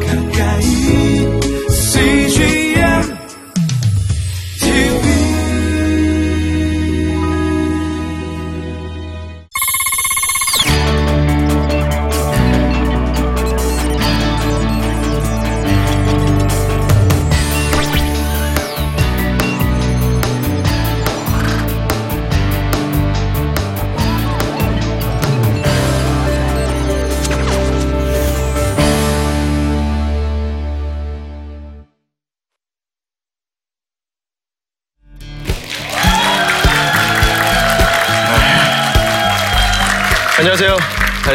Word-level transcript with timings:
가까 0.00 0.21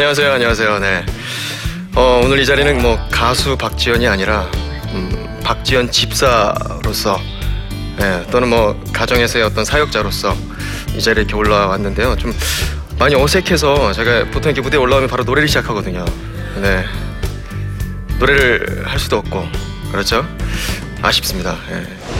안녕하세요. 0.08 0.32
안녕하세요. 0.32 0.78
네. 0.78 1.06
어, 1.94 2.22
오늘 2.24 2.38
이 2.38 2.46
자리는 2.46 2.80
뭐 2.80 2.98
가수 3.10 3.58
박지현이 3.58 4.08
아니라 4.08 4.50
음, 4.94 5.38
박지현 5.44 5.90
집사로서 5.90 7.20
예, 8.00 8.24
또는 8.30 8.48
뭐 8.48 8.82
가정에서의 8.94 9.44
어떤 9.44 9.66
사역자로서 9.66 10.34
이 10.96 11.02
자리에 11.02 11.24
이렇게 11.24 11.36
올라왔는데요. 11.36 12.16
좀 12.16 12.32
많이 12.98 13.16
어색해서 13.16 13.92
제가 13.92 14.30
보통 14.30 14.50
이렇게 14.50 14.62
무대에 14.62 14.80
올라오면 14.80 15.10
바로 15.10 15.24
노래를 15.24 15.46
시작하거든요. 15.46 16.06
네. 16.62 16.86
노래를 18.18 18.84
할 18.86 18.98
수도 18.98 19.18
없고 19.18 19.46
그렇죠? 19.92 20.26
아쉽습니다. 21.02 21.54
예. 21.70 22.17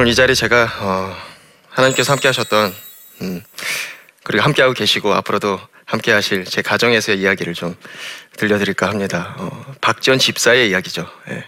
오늘 0.00 0.12
이 0.12 0.14
자리 0.14 0.34
제가 0.34 0.66
어, 0.80 1.16
하나님께서 1.68 2.10
함께 2.14 2.26
하셨던 2.28 2.74
음, 3.20 3.42
그리고 4.22 4.42
함께하고 4.42 4.72
계시고 4.72 5.12
앞으로도 5.12 5.60
함께 5.84 6.10
하실 6.10 6.46
제 6.46 6.62
가정에서의 6.62 7.20
이야기를 7.20 7.52
좀 7.52 7.76
들려드릴까 8.38 8.88
합니다. 8.88 9.34
어, 9.36 9.74
박지원 9.82 10.18
집사의 10.18 10.70
이야기죠. 10.70 11.06
예. 11.28 11.46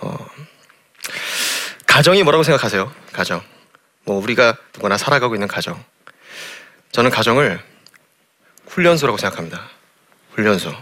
어, 0.00 0.28
가정이 1.86 2.24
뭐라고 2.24 2.42
생각하세요? 2.42 2.92
가정. 3.12 3.44
뭐 4.02 4.20
우리가 4.20 4.56
누구나 4.74 4.98
살아가고 4.98 5.36
있는 5.36 5.46
가정. 5.46 5.80
저는 6.90 7.12
가정을 7.12 7.62
훈련소라고 8.66 9.18
생각합니다. 9.18 9.70
훈련소. 10.32 10.74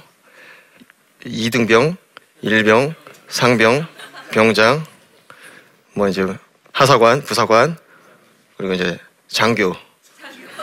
이등병, 1.26 1.98
일병, 2.40 2.94
상병, 3.28 3.86
병장, 4.30 4.86
뭐 5.92 6.08
이제 6.08 6.26
하사관, 6.76 7.22
부사관 7.22 7.78
그리고 8.58 8.74
이제 8.74 8.98
장교, 9.28 9.74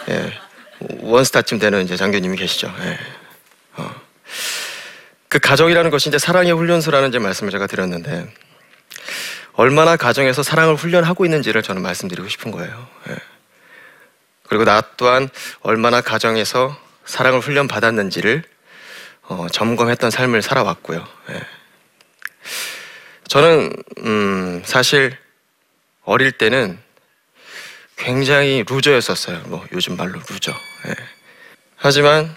예, 0.10 0.32
원스타쯤 1.00 1.58
되는 1.58 1.84
이제 1.84 1.98
장교님이 1.98 2.38
계시죠. 2.38 2.72
예. 2.82 3.00
어. 3.78 3.96
그 5.28 5.40
가정이라는 5.40 5.90
것이 5.90 6.10
이제 6.10 6.20
사랑의 6.20 6.52
훈련소라는 6.52 7.10
이제 7.10 7.18
말씀을 7.18 7.52
제가 7.52 7.66
드렸는데 7.66 8.32
얼마나 9.54 9.96
가정에서 9.96 10.44
사랑을 10.44 10.76
훈련하고 10.76 11.26
있는지를 11.26 11.64
저는 11.64 11.82
말씀드리고 11.82 12.30
싶은 12.30 12.52
거예요. 12.52 12.88
예. 13.10 13.16
그리고 14.48 14.66
나 14.66 14.82
또한 14.98 15.30
얼마나 15.62 16.02
가정에서 16.02 16.78
사랑을 17.06 17.40
훈련 17.40 17.68
받았는지를 17.68 18.44
어, 19.24 19.48
점검했던 19.52 20.12
삶을 20.12 20.44
살아왔고요. 20.44 21.08
예. 21.32 21.42
저는 23.28 23.74
음, 24.06 24.62
사실 24.64 25.23
어릴 26.06 26.32
때는 26.32 26.80
굉장히 27.96 28.64
loser였었어요. 28.68 29.44
뭐 29.46 29.66
요즘 29.72 29.96
말로 29.96 30.20
loser. 30.30 30.52
예. 30.88 30.96
하지만 31.78 32.36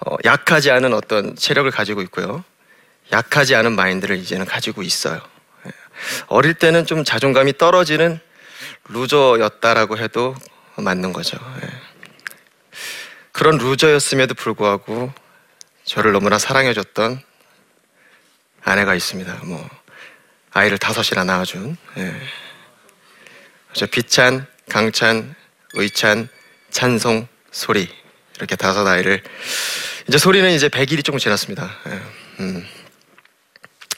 어, 0.00 0.16
약하지 0.24 0.70
않은 0.70 0.94
어떤 0.94 1.36
체력을 1.36 1.70
가지고 1.70 2.02
있고요. 2.02 2.44
약하지 3.12 3.54
않은 3.54 3.72
마인드를 3.72 4.16
이제는 4.16 4.46
가지고 4.46 4.82
있어요. 4.82 5.20
예. 5.66 5.70
어릴 6.28 6.54
때는 6.54 6.86
좀 6.86 7.04
자존감이 7.04 7.58
떨어지는 7.58 8.20
루저였다라고 8.88 9.98
해도 9.98 10.34
맞는 10.76 11.12
거죠. 11.12 11.36
예. 11.62 11.68
그런 13.32 13.58
루저였음에도 13.58 14.34
불구하고 14.34 15.12
저를 15.84 16.12
너무나 16.12 16.38
사랑해줬던 16.38 17.22
아내가 18.62 18.94
있습니다. 18.94 19.40
뭐 19.44 19.68
아이를 20.58 20.78
다섯이나 20.78 21.24
낳아준 21.24 21.76
예. 21.98 22.14
저 23.74 23.86
비찬, 23.86 24.46
강찬, 24.68 25.34
의찬, 25.74 26.28
찬송, 26.70 27.28
소리 27.52 27.88
이렇게 28.36 28.56
다섯 28.56 28.86
아이를 28.86 29.22
이제 30.08 30.18
소리는 30.18 30.50
이제 30.50 30.68
100일이 30.68 31.04
조금 31.04 31.18
지났습니다. 31.18 31.70
예. 31.86 32.00
음. 32.40 32.66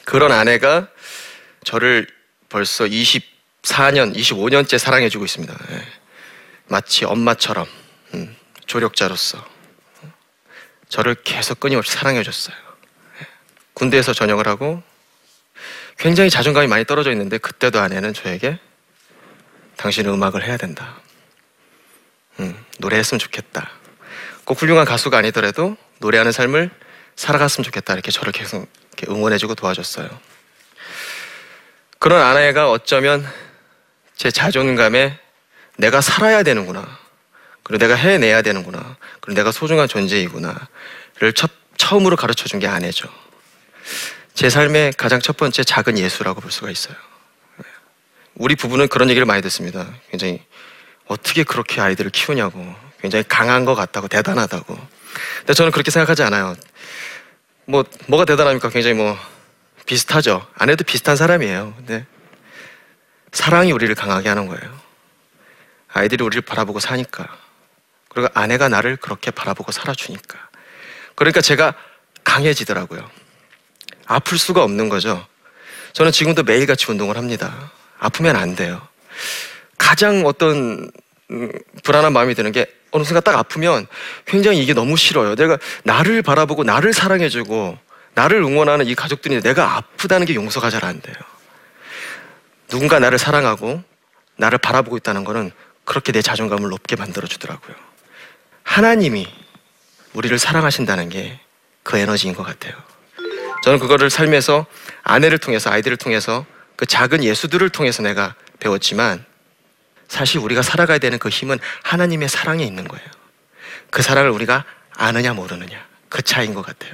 그런 0.05 0.33
아내가 0.33 0.89
저를 1.65 2.07
벌써 2.49 2.85
24년, 2.85 4.15
25년째 4.15 4.77
사랑해주고 4.77 5.25
있습니다. 5.25 5.57
예. 5.71 5.87
마치 6.67 7.05
엄마처럼 7.05 7.67
음, 8.15 8.37
조력자로서 8.67 9.45
저를 10.89 11.15
계속 11.25 11.59
끊임없이 11.59 11.93
사랑해줬어요. 11.93 12.57
예. 13.21 13.27
군대에서 13.73 14.13
전역을 14.13 14.47
하고 14.47 14.83
굉장히 16.01 16.31
자존감이 16.31 16.67
많이 16.67 16.87
떨어져 16.87 17.13
있는데 17.13 17.37
그때도 17.37 17.79
아내는 17.79 18.15
저에게 18.15 18.59
당신은 19.77 20.11
음악을 20.15 20.43
해야 20.43 20.57
된다. 20.57 20.97
음, 22.41 22.57
노래했으면 22.79 23.19
좋겠다. 23.19 23.71
꼭 24.47 24.61
훌륭한 24.61 24.87
가수가 24.87 25.19
아니더라도 25.19 25.77
노래하는 25.99 26.33
삶을 26.33 26.71
살아갔으면 27.17 27.65
좋겠다. 27.65 27.93
이렇게 27.93 28.11
저를 28.11 28.33
계속 28.33 28.67
이렇게 28.97 29.13
응원해주고 29.13 29.55
도와줬어요. 29.57 30.09
그런 31.99 32.23
아내가 32.23 32.71
어쩌면 32.71 33.31
제 34.17 34.31
자존감에 34.31 35.19
내가 35.77 36.01
살아야 36.01 36.43
되는구나. 36.43 36.99
그리고 37.63 37.87
내가 37.87 37.95
해내야 37.95 38.41
되는구나. 38.41 38.97
그리고 39.21 39.37
내가 39.37 39.53
소중한 39.53 39.87
존재이구나를 39.87 41.35
첫, 41.35 41.51
처음으로 41.77 42.17
가르쳐 42.17 42.47
준 42.49 42.59
게 42.59 42.67
아내죠. 42.67 43.07
제 44.41 44.49
삶의 44.49 44.95
가장 44.95 45.21
첫 45.21 45.37
번째 45.37 45.63
작은 45.63 45.99
예수라고 45.99 46.41
볼 46.41 46.51
수가 46.51 46.71
있어요. 46.71 46.97
우리 48.37 48.57
부부는 48.57 48.89
그런 48.89 49.11
얘기를 49.11 49.27
많이 49.27 49.43
듣습니다. 49.43 49.87
굉장히 50.11 50.43
어떻게 51.05 51.45
그렇게 51.45 51.83
아이들을 51.83 52.11
키우냐고. 52.11 52.75
굉장히 53.03 53.23
강한 53.29 53.67
것 53.67 53.75
같다고, 53.75 54.09
대단하다고. 54.09 54.79
근데 55.41 55.53
저는 55.53 55.73
그렇게 55.73 55.91
생각하지 55.91 56.23
않아요. 56.23 56.57
뭐, 57.67 57.85
뭐가 58.07 58.25
대단합니까? 58.25 58.71
굉장히 58.71 58.95
뭐, 58.95 59.15
비슷하죠. 59.85 60.47
아내도 60.55 60.85
비슷한 60.85 61.17
사람이에요. 61.17 61.75
근데 61.77 62.07
사랑이 63.33 63.73
우리를 63.73 63.95
강하게 63.95 64.31
하는 64.31 64.47
거예요. 64.47 64.81
아이들이 65.89 66.25
우리를 66.25 66.41
바라보고 66.41 66.81
사니까. 66.81 67.29
그리고 68.09 68.29
아내가 68.33 68.71
나를 68.71 68.97
그렇게 68.97 69.31
바라보고 69.31 69.71
살아주니까. 69.71 70.39
그러니까 71.15 71.43
제가 71.43 71.75
강해지더라고요. 72.25 73.20
아플 74.11 74.39
수가 74.39 74.65
없는 74.65 74.89
거죠. 74.89 75.25
저는 75.93 76.11
지금도 76.11 76.43
매일같이 76.43 76.91
운동을 76.91 77.17
합니다. 77.17 77.71
아프면 77.99 78.35
안 78.35 78.57
돼요. 78.57 78.81
가장 79.79 80.27
어떤 80.27 80.91
음, 81.31 81.53
불안한 81.85 82.13
마음이 82.13 82.35
드는 82.35 82.51
게 82.51 82.67
어느 82.91 83.05
순간 83.05 83.23
딱 83.23 83.37
아프면 83.37 83.87
굉장히 84.27 84.61
이게 84.61 84.75
너무 84.75 84.97
싫어요. 84.97 85.37
내가 85.37 85.59
나를 85.85 86.23
바라보고 86.23 86.65
나를 86.65 86.93
사랑해주고 86.93 87.79
나를 88.15 88.39
응원하는 88.43 88.87
이 88.87 88.97
가족들이 88.97 89.41
내가 89.41 89.77
아프다는 89.77 90.27
게 90.27 90.35
용서가 90.35 90.71
잘 90.71 90.85
안 90.85 91.01
돼요. 91.01 91.15
누군가 92.69 92.99
나를 92.99 93.19
사랑하고 93.19 93.83
나를 94.37 94.59
바라보고 94.59 94.97
있다는 94.97 95.23
거는 95.23 95.53
그렇게 95.85 96.11
내 96.11 96.21
자존감을 96.21 96.69
높게 96.69 96.97
만들어 96.97 97.29
주더라고요. 97.29 97.77
하나님이 98.65 99.29
우리를 100.15 100.37
사랑하신다는 100.37 101.11
게 101.11 101.41
그 101.83 101.97
에너지인 101.99 102.35
것 102.35 102.43
같아요. 102.43 102.75
저는 103.63 103.79
그거를 103.79 104.11
삶에서 104.11 104.67
아내를 105.03 105.39
통해서 105.39 105.71
아이들을 105.71 105.97
통해서 105.97 106.47
그 106.77 106.87
작은 106.87 107.25
예수들을 107.25 107.69
통해서 107.71 108.03
내가 108.03 108.35
배웠지만 108.59 109.25
사실 110.09 110.39
우리가 110.41 110.63
살아가야 110.63 110.99
되는 110.99 111.19
그 111.19 111.29
힘은 111.29 111.59
하나님의 111.83 112.29
사랑에 112.29 112.65
있는 112.65 112.89
거예요. 112.89 113.07
그 113.91 114.03
사랑을 114.03 114.31
우리가 114.31 114.65
아느냐 114.97 115.33
모르느냐 115.35 115.85
그 116.09 116.23
차이인 116.23 116.55
것 116.55 116.65
같아요. 116.65 116.93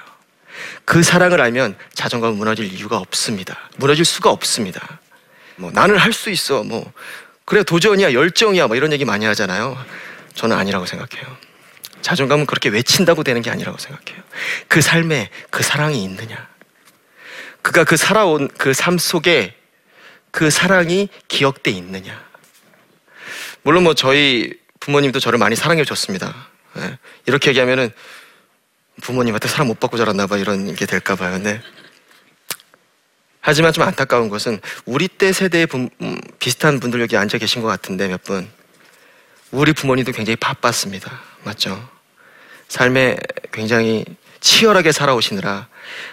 그 0.85 1.03
사랑을 1.03 1.41
알면 1.41 1.77
자존감은 1.95 2.37
무너질 2.37 2.73
이유가 2.73 2.99
없습니다. 2.99 3.69
무너질 3.77 4.05
수가 4.05 4.31
없습니다. 4.31 5.01
뭐 5.57 5.71
나는 5.71 5.97
할 5.97 6.13
수 6.13 6.31
있어. 6.31 6.63
뭐 6.63 6.93
그래 7.45 7.63
도전이야 7.63 8.13
열정이야 8.13 8.67
뭐 8.67 8.77
이런 8.77 8.93
얘기 8.93 9.05
많이 9.05 9.25
하잖아요. 9.27 9.79
저는 10.35 10.57
아니라고 10.57 10.85
생각해요. 10.87 11.37
자존감은 12.03 12.47
그렇게 12.47 12.69
외친다고 12.69 13.23
되는 13.23 13.41
게 13.41 13.51
아니라고 13.51 13.79
생각해요. 13.79 14.23
그 14.69 14.81
삶에 14.81 15.31
그 15.51 15.63
사랑이 15.63 16.03
있느냐. 16.05 16.49
그가 17.67 17.83
그 17.83 17.97
살아온 17.97 18.47
그 18.47 18.73
삶 18.75 18.97
속에 18.97 19.57
그 20.31 20.51
사랑이 20.51 21.09
기억돼 21.27 21.73
있느냐. 21.73 22.25
물론 23.63 23.83
뭐 23.83 23.95
저희 23.95 24.53
부모님도 24.79 25.19
저를 25.19 25.39
많이 25.41 25.57
사랑해 25.57 25.85
줬습니다. 25.85 26.47
예. 26.79 26.97
이렇게 27.27 27.51
얘기하면은 27.51 27.91
부모님한테 29.03 29.49
사랑 29.49 29.67
못 29.67 29.81
받고 29.81 29.97
자랐나 29.97 30.29
봐 30.29 30.37
이런 30.37 30.77
게 30.77 30.87
될까 30.87 31.17
봐요. 31.17 31.33
근데 31.33 31.61
하지만 33.41 33.73
좀 33.73 33.83
안타까운 33.83 34.29
것은 34.29 34.61
우리 34.85 35.09
때 35.09 35.33
세대의 35.33 35.67
분- 35.67 35.91
음, 36.03 36.21
비슷한 36.39 36.79
분들 36.79 37.01
여기 37.01 37.17
앉아 37.17 37.39
계신 37.39 37.63
것 37.63 37.69
같은데 37.69 38.07
몇 38.07 38.23
분. 38.23 38.49
우리 39.51 39.73
부모님도 39.73 40.13
굉장히 40.13 40.37
바빴습니다. 40.37 41.21
맞죠? 41.43 41.89
삶에 42.69 43.17
굉장히 43.51 44.05
치열하게 44.41 44.93
살아오시느라 44.93 45.67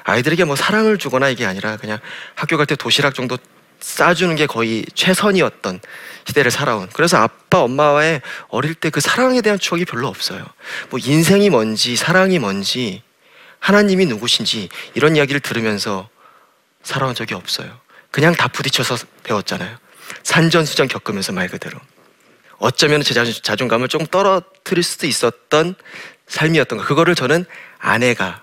아이들에게 0.03 0.43
뭐 0.45 0.55
사랑을 0.55 0.97
주거나 0.97 1.29
이게 1.29 1.45
아니라 1.45 1.77
그냥 1.77 1.99
학교 2.35 2.57
갈 2.57 2.65
때 2.65 2.75
도시락 2.75 3.13
정도 3.15 3.37
싸주는 3.79 4.33
게 4.37 4.45
거의 4.45 4.85
최선이었던 4.95 5.79
시대를 6.25 6.51
살아온. 6.51 6.87
그래서 6.93 7.17
아빠, 7.17 7.59
엄마와의 7.61 8.21
어릴 8.47 8.75
때 8.75 8.89
그 8.89 9.01
사랑에 9.01 9.41
대한 9.41 9.59
추억이 9.59 9.83
별로 9.85 10.07
없어요. 10.07 10.45
뭐 10.89 10.99
인생이 11.03 11.49
뭔지, 11.49 11.95
사랑이 11.97 12.39
뭔지, 12.39 13.01
하나님이 13.59 14.05
누구신지 14.05 14.69
이런 14.93 15.15
이야기를 15.17 15.41
들으면서 15.41 16.09
살아온 16.83 17.13
적이 17.15 17.33
없어요. 17.33 17.79
그냥 18.11 18.33
다 18.35 18.47
부딪혀서 18.47 18.97
배웠잖아요. 19.23 19.77
산전수전 20.23 20.87
겪으면서 20.87 21.33
말 21.33 21.47
그대로. 21.49 21.79
어쩌면 22.59 23.01
제 23.01 23.13
자존- 23.13 23.33
자존감을 23.41 23.87
조금 23.89 24.05
떨어뜨릴 24.07 24.83
수도 24.83 25.07
있었던 25.07 25.75
삶이었던 26.27 26.77
거. 26.77 26.85
그거를 26.85 27.15
저는 27.15 27.45
아내가 27.79 28.42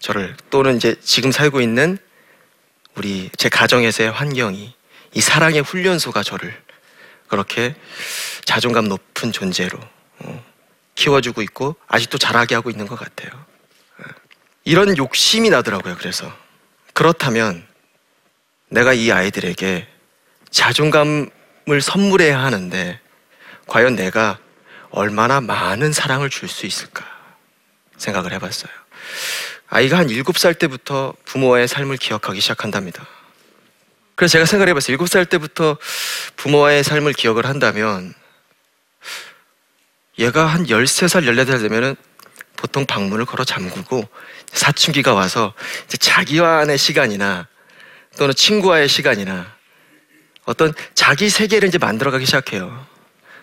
저를 0.00 0.36
또는 0.48 0.76
이제 0.76 0.96
지금 1.02 1.30
살고 1.30 1.60
있는 1.60 1.98
우리 2.96 3.30
제 3.36 3.48
가정에서의 3.48 4.10
환경이 4.10 4.74
이 5.12 5.20
사랑의 5.20 5.62
훈련소가 5.62 6.22
저를 6.22 6.60
그렇게 7.28 7.76
자존감 8.44 8.88
높은 8.88 9.30
존재로 9.30 9.78
어, 10.18 10.44
키워주고 10.96 11.42
있고 11.42 11.76
아직도 11.86 12.18
자라게 12.18 12.54
하고 12.56 12.70
있는 12.70 12.86
것 12.86 12.98
같아요. 12.98 13.30
예. 14.00 14.04
이런 14.64 14.96
욕심이 14.96 15.50
나더라고요. 15.50 15.96
그래서 15.96 16.34
그렇다면 16.92 17.66
내가 18.68 18.92
이 18.92 19.12
아이들에게 19.12 19.86
자존감을 20.50 21.80
선물해야 21.80 22.42
하는데 22.42 23.00
과연 23.66 23.94
내가 23.94 24.38
얼마나 24.90 25.40
많은 25.40 25.92
사랑을 25.92 26.30
줄 26.30 26.48
수 26.48 26.66
있을까 26.66 27.06
생각을 27.96 28.32
해봤어요. 28.32 28.72
아이가 29.70 29.98
한 29.98 30.08
7살 30.08 30.58
때부터 30.58 31.14
부모의 31.24 31.68
삶을 31.68 31.96
기억하기 31.96 32.40
시작한답니다. 32.40 33.06
그래서 34.16 34.32
제가 34.32 34.44
생각을 34.44 34.68
해봤어요. 34.70 34.96
7살 34.98 35.30
때부터 35.30 35.78
부모의 36.36 36.82
삶을 36.82 37.12
기억을 37.12 37.46
한다면 37.46 38.12
얘가 40.18 40.44
한 40.44 40.66
13살, 40.66 41.24
14살 41.24 41.62
되면은 41.62 41.96
보통 42.56 42.84
방문을 42.84 43.24
걸어 43.24 43.44
잠그고 43.44 44.06
사춘기가 44.52 45.14
와서 45.14 45.54
자기와의 45.86 46.76
시간이나 46.76 47.46
또는 48.18 48.34
친구와의 48.34 48.88
시간이나 48.88 49.54
어떤 50.44 50.74
자기 50.94 51.30
세계를 51.30 51.68
이제 51.68 51.78
만들어가기 51.78 52.26
시작해요. 52.26 52.86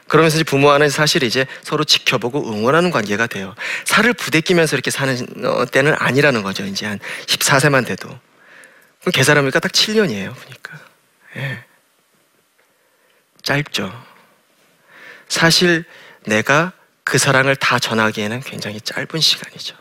그러면서 0.07 0.41
부모와는 0.43 0.89
사실 0.89 1.23
이제 1.23 1.45
서로 1.63 1.83
지켜보고 1.83 2.51
응원하는 2.51 2.91
관계가 2.91 3.27
돼요. 3.27 3.55
살을 3.85 4.13
부대끼면서 4.13 4.75
이렇게 4.75 4.91
사는 4.91 5.45
어, 5.45 5.65
때는 5.65 5.95
아니라는 5.97 6.43
거죠. 6.43 6.65
이제 6.65 6.85
한 6.85 6.99
14세만 7.25 7.85
돼도. 7.85 8.07
그럼 8.07 9.11
계산하니까 9.11 9.59
딱 9.59 9.71
7년이에요. 9.71 10.33
보니까. 10.35 10.79
예. 11.37 11.63
짧죠. 13.43 13.91
사실 15.27 15.85
내가 16.25 16.73
그 17.03 17.17
사랑을 17.17 17.55
다 17.55 17.79
전하기에는 17.79 18.41
굉장히 18.41 18.81
짧은 18.81 19.19
시간이죠. 19.19 19.75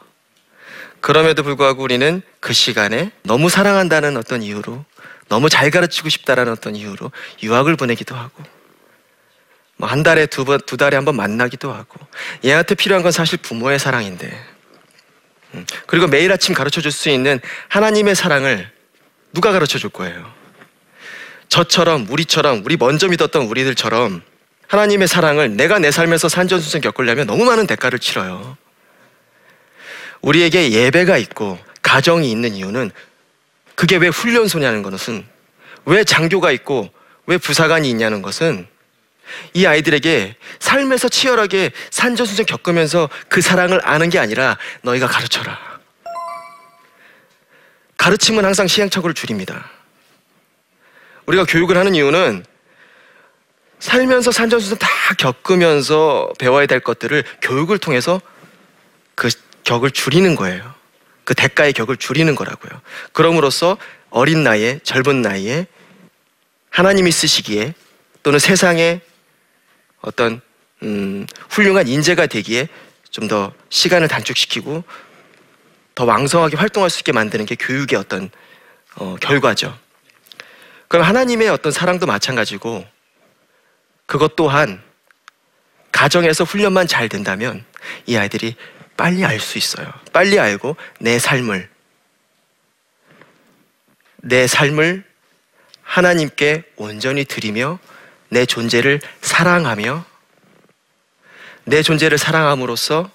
그럼에도 1.00 1.42
불구하고 1.42 1.82
우리는 1.82 2.22
그 2.40 2.52
시간에 2.52 3.10
너무 3.22 3.48
사랑한다는 3.48 4.16
어떤 4.16 4.42
이유로 4.42 4.84
너무 5.28 5.48
잘 5.48 5.70
가르치고 5.70 6.08
싶다라는 6.08 6.52
어떤 6.52 6.76
이유로 6.76 7.10
유학을 7.42 7.76
보내기도 7.76 8.14
하고 8.14 8.42
뭐 8.42 8.55
한 9.80 10.02
달에 10.02 10.26
두 10.26 10.44
번, 10.44 10.58
두 10.66 10.76
달에 10.76 10.96
한 10.96 11.04
번 11.04 11.16
만나기도 11.16 11.72
하고 11.72 11.98
얘한테 12.44 12.74
필요한 12.74 13.02
건 13.02 13.12
사실 13.12 13.38
부모의 13.38 13.78
사랑인데 13.78 14.44
음, 15.54 15.66
그리고 15.86 16.06
매일 16.06 16.32
아침 16.32 16.54
가르쳐 16.54 16.80
줄 16.80 16.90
수 16.90 17.08
있는 17.10 17.40
하나님의 17.68 18.14
사랑을 18.14 18.70
누가 19.32 19.52
가르쳐 19.52 19.78
줄 19.78 19.90
거예요? 19.90 20.32
저처럼 21.48 22.06
우리처럼 22.10 22.62
우리 22.64 22.76
먼저 22.76 23.06
믿었던 23.08 23.42
우리들처럼 23.42 24.22
하나님의 24.66 25.06
사랑을 25.08 25.56
내가 25.56 25.78
내 25.78 25.90
삶에서 25.90 26.28
산전수전 26.28 26.80
겪으려면 26.80 27.26
너무 27.26 27.44
많은 27.44 27.66
대가를 27.66 27.98
치러요. 27.98 28.56
우리에게 30.22 30.72
예배가 30.72 31.18
있고 31.18 31.58
가정이 31.82 32.30
있는 32.30 32.54
이유는 32.54 32.90
그게 33.76 33.96
왜 33.96 34.08
훈련소냐는 34.08 34.82
것은 34.82 35.24
왜 35.84 36.02
장교가 36.02 36.50
있고 36.50 36.90
왜 37.26 37.38
부사관이 37.38 37.88
있냐는 37.88 38.22
것은 38.22 38.66
이 39.54 39.66
아이들에게 39.66 40.36
삶에서 40.58 41.08
치열하게 41.08 41.72
산전수전 41.90 42.46
겪으면서 42.46 43.08
그 43.28 43.40
사랑을 43.40 43.80
아는 43.86 44.10
게 44.10 44.18
아니라 44.18 44.56
너희가 44.82 45.06
가르쳐라. 45.06 45.58
가르침은 47.96 48.44
항상 48.44 48.66
시행착오를 48.66 49.14
줄입니다. 49.14 49.70
우리가 51.26 51.44
교육을 51.44 51.76
하는 51.76 51.94
이유는 51.94 52.44
살면서 53.78 54.30
산전수전 54.30 54.78
다 54.78 54.88
겪으면서 55.18 56.32
배워야 56.38 56.66
될 56.66 56.80
것들을 56.80 57.24
교육을 57.42 57.78
통해서 57.78 58.20
그 59.14 59.28
격을 59.64 59.90
줄이는 59.90 60.36
거예요. 60.36 60.74
그 61.24 61.34
대가의 61.34 61.72
격을 61.72 61.96
줄이는 61.96 62.36
거라고요. 62.36 62.80
그럼으로써 63.12 63.76
어린 64.10 64.44
나이에 64.44 64.78
젊은 64.84 65.22
나이에 65.22 65.66
하나님이 66.70 67.10
쓰시기에 67.10 67.74
또는 68.22 68.38
세상에 68.38 69.00
어떤 70.00 70.40
음, 70.82 71.26
훌륭한 71.50 71.88
인재가 71.88 72.26
되기에 72.26 72.68
좀 73.10 73.28
더 73.28 73.52
시간을 73.70 74.08
단축시키고 74.08 74.84
더 75.94 76.04
왕성하게 76.04 76.56
활동할 76.58 76.90
수 76.90 77.00
있게 77.00 77.12
만드는 77.12 77.46
게 77.46 77.54
교육의 77.54 77.98
어떤 77.98 78.30
어, 78.96 79.16
결과죠. 79.16 79.76
그럼 80.88 81.06
하나님의 81.06 81.48
어떤 81.48 81.72
사랑도 81.72 82.06
마찬가지고 82.06 82.86
그것 84.04 84.36
또한 84.36 84.82
가정에서 85.92 86.44
훈련만 86.44 86.86
잘 86.86 87.08
된다면 87.08 87.64
이 88.04 88.16
아이들이 88.16 88.54
빨리 88.98 89.24
알 89.24 89.40
수 89.40 89.56
있어요. 89.56 89.90
빨리 90.12 90.38
알고 90.38 90.76
내 91.00 91.18
삶을 91.18 91.70
내 94.16 94.46
삶을 94.46 95.04
하나님께 95.82 96.64
온전히 96.76 97.24
드리며 97.24 97.78
내 98.28 98.46
존재를 98.46 99.00
사랑하며 99.20 100.04
내 101.64 101.82
존재를 101.82 102.18
사랑함으로써 102.18 103.10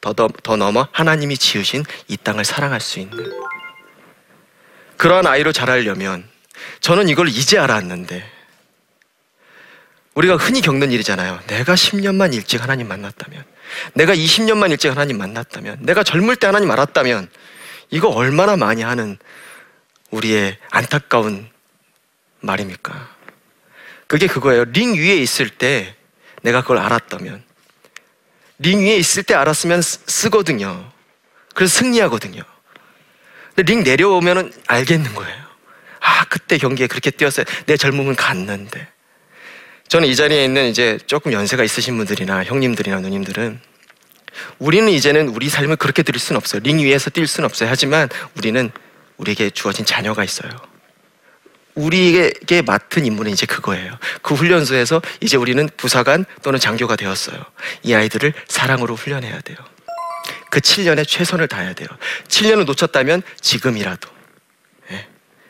더, 0.00 0.12
더, 0.12 0.28
더 0.42 0.56
넘어 0.56 0.88
하나님이 0.92 1.36
지으신 1.36 1.84
이 2.08 2.16
땅을 2.16 2.44
사랑할 2.44 2.80
수 2.80 3.00
있는 3.00 3.32
그러한 4.96 5.26
아이로 5.26 5.52
자라려면 5.52 6.28
저는 6.80 7.08
이걸 7.08 7.28
이제 7.28 7.58
알았는데 7.58 8.40
우리가 10.14 10.36
흔히 10.36 10.60
겪는 10.60 10.90
일이잖아요. 10.92 11.40
내가 11.46 11.74
10년만 11.74 12.34
일찍 12.34 12.62
하나님 12.62 12.88
만났다면, 12.88 13.44
내가 13.94 14.14
20년만 14.14 14.70
일찍 14.70 14.90
하나님 14.90 15.18
만났다면, 15.18 15.78
내가 15.80 16.02
젊을 16.02 16.36
때 16.36 16.46
하나님 16.46 16.70
알았다면, 16.70 17.30
이거 17.90 18.08
얼마나 18.08 18.56
많이 18.56 18.82
하는 18.82 19.18
우리의 20.10 20.58
안타까운 20.70 21.48
말입니까? 22.40 23.16
그게 24.10 24.26
그거예요. 24.26 24.64
링 24.64 24.96
위에 24.96 25.14
있을 25.18 25.48
때 25.48 25.94
내가 26.42 26.62
그걸 26.62 26.78
알았다면, 26.78 27.44
링 28.58 28.80
위에 28.80 28.96
있을 28.96 29.22
때 29.22 29.34
알았으면 29.34 29.82
쓰- 29.82 30.00
쓰거든요. 30.04 30.90
그래서 31.54 31.78
승리하거든요. 31.78 32.42
근데 33.54 33.72
링 33.72 33.84
내려오면은 33.84 34.52
알겠는 34.66 35.14
거예요. 35.14 35.40
아, 36.00 36.24
그때 36.24 36.58
경기에 36.58 36.88
그렇게 36.88 37.12
뛰었어요. 37.12 37.44
내 37.66 37.76
젊음은 37.76 38.16
갔는데. 38.16 38.88
저는 39.86 40.08
이 40.08 40.16
자리에 40.16 40.44
있는 40.44 40.66
이제 40.66 40.98
조금 41.06 41.32
연세가 41.32 41.62
있으신 41.62 41.96
분들이나 41.96 42.42
형님들이나 42.42 42.98
누님들은 42.98 43.60
우리는 44.58 44.88
이제는 44.88 45.28
우리 45.28 45.48
삶을 45.48 45.76
그렇게 45.76 46.02
드릴 46.02 46.18
수는 46.18 46.36
없어요. 46.36 46.62
링 46.64 46.78
위에서 46.80 47.10
뛸 47.10 47.28
수는 47.28 47.44
없어요. 47.44 47.68
하지만 47.70 48.08
우리는 48.36 48.72
우리에게 49.18 49.50
주어진 49.50 49.84
자녀가 49.84 50.24
있어요. 50.24 50.50
우리에게 51.74 52.62
맡은 52.62 53.06
임무는 53.06 53.30
이제 53.32 53.46
그거예요. 53.46 53.98
그 54.22 54.34
훈련소에서 54.34 55.00
이제 55.20 55.36
우리는 55.36 55.68
부사관 55.76 56.24
또는 56.42 56.58
장교가 56.58 56.96
되었어요. 56.96 57.42
이 57.82 57.94
아이들을 57.94 58.32
사랑으로 58.48 58.96
훈련해야 58.96 59.40
돼요. 59.40 59.56
그 60.50 60.60
7년에 60.60 61.06
최선을 61.06 61.48
다해야 61.48 61.72
돼요. 61.72 61.88
7년을 62.28 62.64
놓쳤다면 62.64 63.22
지금이라도, 63.40 64.08
예, 64.90 65.06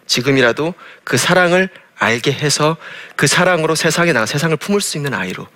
지금이라도 0.07 0.75
그 1.05 1.17
사랑을 1.17 1.71
알게 1.97 2.33
해서 2.33 2.77
그 3.17 3.27
사랑으로 3.27 3.75
세상에 3.75 4.13
나가 4.13 4.27
세상을 4.27 4.57
품을 4.57 4.81
수 4.81 4.97
있는 4.97 5.15
아이로 5.15 5.47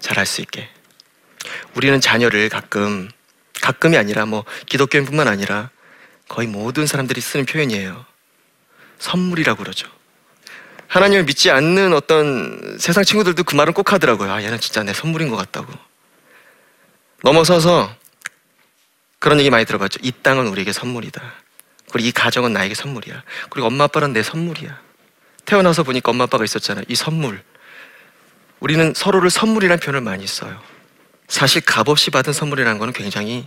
자랄 0.00 0.26
수 0.26 0.40
있게. 0.40 0.68
우리는 1.74 2.00
자녀를 2.00 2.48
가끔, 2.48 3.10
가끔이 3.62 3.96
아니라 3.96 4.26
뭐 4.26 4.44
기독교인뿐만 4.66 5.28
아니라 5.28 5.70
거의 6.28 6.46
모든 6.46 6.86
사람들이 6.86 7.20
쓰는 7.20 7.46
표현이에요. 7.46 8.04
선물이라고 8.98 9.62
그러죠. 9.62 9.88
하나님을 10.88 11.24
믿지 11.24 11.50
않는 11.50 11.92
어떤 11.92 12.78
세상 12.80 13.04
친구들도 13.04 13.44
그 13.44 13.54
말은 13.54 13.74
꼭 13.74 13.92
하더라고요. 13.92 14.32
아, 14.32 14.42
얘는 14.42 14.58
진짜 14.58 14.82
내 14.82 14.92
선물인 14.92 15.28
것 15.28 15.36
같다고. 15.36 15.72
넘어서서 17.22 17.94
그런 19.18 19.38
얘기 19.38 19.50
많이 19.50 19.64
들어봤죠. 19.64 20.00
이 20.02 20.12
땅은 20.22 20.46
우리에게 20.48 20.72
선물이다. 20.72 21.20
그리고 21.90 22.08
이 22.08 22.12
가정은 22.12 22.52
나에게 22.52 22.74
선물이야. 22.74 23.22
그리고 23.50 23.66
엄마 23.66 23.84
아빠는 23.84 24.12
내 24.12 24.22
선물이야. 24.22 24.80
태어나서 25.44 25.82
보니까 25.82 26.10
엄마 26.10 26.24
아빠가 26.24 26.44
있었잖아요. 26.44 26.84
이 26.88 26.94
선물. 26.94 27.42
우리는 28.60 28.92
서로를 28.94 29.30
선물이라는 29.30 29.80
표현을 29.80 30.00
많이 30.00 30.26
써요. 30.26 30.60
사실 31.28 31.62
값없이 31.62 32.10
받은 32.10 32.32
선물이라는 32.32 32.78
거는 32.78 32.92
굉장히 32.92 33.46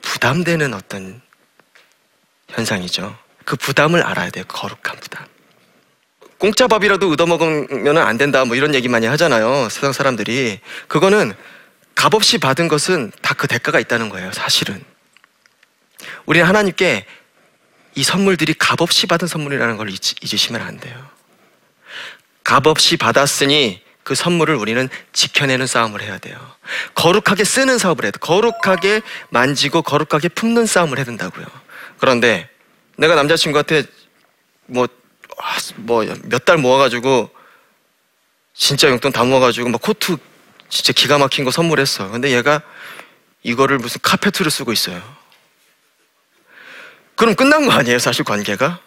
부담되는 0.00 0.72
어떤 0.74 1.20
현상이죠. 2.48 3.16
그 3.44 3.56
부담을 3.56 4.02
알아야 4.02 4.30
돼요. 4.30 4.44
거룩한 4.48 4.98
부담. 5.00 5.26
공짜 6.38 6.68
밥이라도 6.68 7.10
얻어먹으면 7.10 7.98
안 7.98 8.16
된다. 8.16 8.44
뭐 8.44 8.56
이런 8.56 8.74
얘기 8.74 8.88
많이 8.88 9.06
하잖아요. 9.06 9.68
세상 9.70 9.92
사람들이. 9.92 10.60
그거는 10.86 11.34
값없이 11.94 12.38
받은 12.38 12.68
것은 12.68 13.12
다 13.22 13.34
그 13.34 13.46
대가가 13.46 13.78
있다는 13.78 14.08
거예요. 14.08 14.32
사실은. 14.32 14.82
우리는 16.26 16.46
하나님께 16.46 17.06
이 17.94 18.02
선물들이 18.02 18.54
값없이 18.54 19.06
받은 19.06 19.28
선물이라는 19.28 19.76
걸 19.76 19.90
잊, 19.90 20.22
잊으시면 20.22 20.60
안 20.60 20.78
돼요. 20.78 21.08
값없이 22.42 22.96
받았으니 22.96 23.82
그 24.02 24.14
선물을 24.14 24.54
우리는 24.56 24.88
지켜내는 25.12 25.66
싸움을 25.66 26.00
해야 26.02 26.18
돼요. 26.18 26.36
거룩하게 26.94 27.44
쓰는 27.44 27.78
사업을 27.78 28.04
해야 28.04 28.10
돼. 28.10 28.18
거룩하게 28.18 29.02
만지고 29.30 29.82
거룩하게 29.82 30.28
품는 30.28 30.66
싸움을 30.66 30.98
해야 30.98 31.04
된다고요. 31.04 31.46
그런데 31.98 32.48
내가 32.96 33.14
남자친구한테 33.14 33.84
뭐, 34.66 34.88
뭐, 35.76 36.04
몇 36.24 36.44
달 36.44 36.56
모아가지고 36.58 37.30
진짜 38.54 38.88
용돈 38.88 39.12
다 39.12 39.24
모아가지고 39.24 39.68
막 39.68 39.80
코트 39.80 40.16
진짜 40.68 40.92
기가 40.92 41.18
막힌 41.18 41.44
거 41.44 41.50
선물했어. 41.50 42.08
근데 42.10 42.30
얘가 42.32 42.60
이거를 43.42 43.78
무슨 43.78 44.00
카페트를 44.02 44.50
쓰고 44.50 44.72
있어요. 44.72 45.00
그럼 47.14 47.34
끝난 47.34 47.66
거 47.66 47.72
아니에요, 47.72 47.98
사실 47.98 48.24
관계가? 48.24 48.80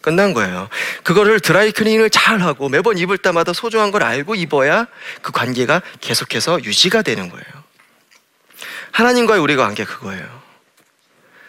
끝난 0.00 0.34
거예요. 0.34 0.68
그거를 1.02 1.40
드라이클닝을 1.40 2.10
잘 2.10 2.42
하고 2.42 2.68
매번 2.68 2.98
입을 2.98 3.16
때마다 3.18 3.52
소중한 3.54 3.90
걸 3.90 4.02
알고 4.02 4.34
입어야 4.34 4.86
그 5.22 5.32
관계가 5.32 5.80
계속해서 6.00 6.62
유지가 6.62 7.00
되는 7.02 7.30
거예요. 7.30 7.46
하나님과의 8.92 9.40
우리 9.40 9.56
관계 9.56 9.84
그거예요. 9.84 10.42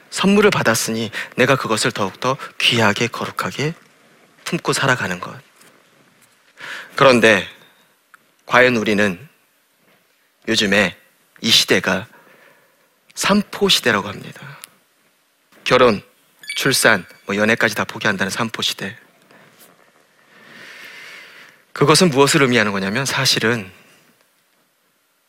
선물을 0.09 0.49
받았으니 0.51 1.11
내가 1.35 1.57
그것을 1.57 1.91
더욱더 1.91 2.37
귀하게 2.59 3.07
거룩하게 3.07 3.73
품고 4.45 4.73
살아가는 4.73 5.19
것. 5.19 5.37
그런데 6.95 7.47
과연 8.45 8.77
우리는 8.77 9.27
요즘에 10.47 10.97
이 11.41 11.49
시대가 11.49 12.07
삼포 13.15 13.69
시대라고 13.69 14.07
합니다. 14.07 14.57
결혼, 15.63 16.01
출산, 16.55 17.05
뭐 17.25 17.35
연애까지 17.35 17.75
다 17.75 17.83
포기한다는 17.83 18.29
삼포 18.29 18.61
시대. 18.61 18.97
그것은 21.73 22.09
무엇을 22.09 22.41
의미하는 22.43 22.71
거냐면 22.71 23.05
사실은 23.05 23.69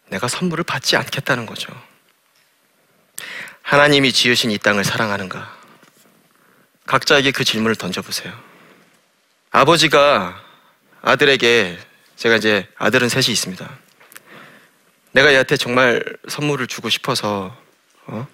내가 0.09 0.29
선물을 0.29 0.63
받지 0.63 0.97
않겠다는 0.97 1.47
거죠. 1.47 1.73
하나님이 3.63 4.13
지으신 4.13 4.53
이 4.53 4.59
땅을 4.59 4.85
사랑하는가? 4.85 5.57
각자에게 6.87 7.33
그 7.33 7.43
질문을 7.43 7.75
던져보세요. 7.75 8.33
아버지가 9.61 10.39
아들에게 11.01 11.79
제가 12.17 12.37
이제 12.37 12.69
아들은 12.77 13.09
셋이 13.09 13.29
있습니다. 13.33 13.67
내가 15.13 15.33
얘한테 15.33 15.57
정말 15.57 16.05
선물을 16.29 16.67
주고 16.67 16.91
싶어서 16.91 17.57
어? 18.05 18.27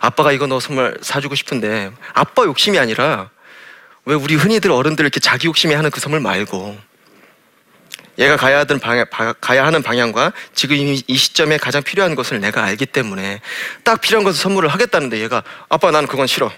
아빠가 0.00 0.32
이거 0.32 0.48
너 0.48 0.58
선물 0.58 0.98
사주고 1.00 1.36
싶은데 1.36 1.92
아빠 2.12 2.42
욕심이 2.42 2.76
아니라 2.80 3.30
왜 4.04 4.16
우리 4.16 4.34
흔히들 4.34 4.72
어른들 4.72 5.04
이렇게 5.04 5.20
자기 5.20 5.46
욕심이 5.46 5.72
하는 5.74 5.90
그 5.92 6.00
선물 6.00 6.18
말고 6.18 6.76
얘가 8.18 8.36
가야 8.36 8.58
하던 8.58 8.80
방향, 8.80 9.06
바- 9.10 9.32
가야 9.34 9.64
하는 9.64 9.80
방향과 9.80 10.32
지금 10.54 10.74
이, 10.74 11.00
이 11.06 11.16
시점에 11.16 11.56
가장 11.56 11.84
필요한 11.84 12.16
것을 12.16 12.40
내가 12.40 12.64
알기 12.64 12.86
때문에 12.86 13.40
딱 13.84 14.00
필요한 14.00 14.24
것을 14.24 14.42
선물을 14.42 14.68
하겠다는데 14.70 15.20
얘가 15.20 15.44
아빠 15.68 15.92
난 15.92 16.08
그건 16.08 16.26
싫어. 16.26 16.50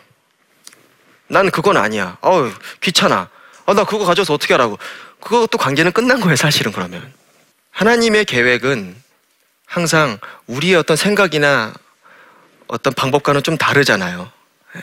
난 1.28 1.50
그건 1.50 1.76
아니야. 1.76 2.16
어우 2.22 2.50
귀찮아. 2.80 3.28
어, 3.66 3.74
나 3.74 3.84
그거 3.84 4.04
가져서 4.04 4.32
어떻게 4.34 4.54
하라고. 4.54 4.78
그것도 5.20 5.58
관계는 5.58 5.92
끝난 5.92 6.20
거예요 6.20 6.36
사실은 6.36 6.72
그러면. 6.72 7.12
하나님의 7.70 8.24
계획은 8.24 8.96
항상 9.66 10.18
우리의 10.46 10.76
어떤 10.76 10.96
생각이나 10.96 11.74
어떤 12.68 12.92
방법과는 12.94 13.42
좀 13.42 13.56
다르잖아요. 13.58 14.30
예. 14.76 14.80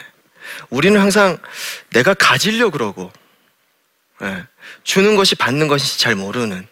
우리는 0.70 1.00
항상 1.00 1.38
내가 1.92 2.14
가지려 2.14 2.70
그러고 2.70 3.12
예. 4.22 4.46
주는 4.84 5.16
것이 5.16 5.36
받는 5.36 5.68
것이 5.68 6.00
잘 6.00 6.16
모르는. 6.16 6.68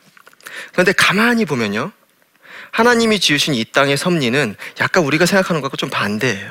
그런데 0.73 0.91
가만히 0.91 1.45
보면요. 1.45 1.91
하나님이 2.71 3.19
지으신 3.19 3.53
이 3.55 3.65
땅의 3.65 3.97
섭리는 3.97 4.55
약간 4.79 5.03
우리가 5.03 5.25
생각하는 5.25 5.61
것과 5.61 5.75
좀 5.77 5.89
반대예요. 5.89 6.49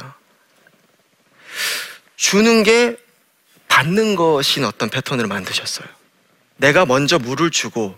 주는 2.16 2.62
게 2.62 2.96
받는 3.80 4.14
것인 4.14 4.66
어떤 4.66 4.90
패턴을 4.90 5.26
만드셨어요. 5.26 5.88
내가 6.58 6.84
먼저 6.84 7.18
물을 7.18 7.50
주고 7.50 7.96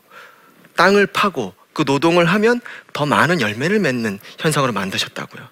땅을 0.76 1.08
파고 1.08 1.54
그 1.72 1.82
노동을 1.84 2.24
하면 2.26 2.60
더 2.92 3.04
많은 3.04 3.40
열매를 3.40 3.80
맺는 3.80 4.20
현상으로 4.38 4.72
만드셨다고요. 4.72 5.48